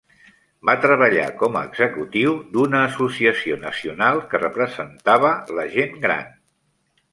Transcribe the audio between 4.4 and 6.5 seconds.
representava la gent gran.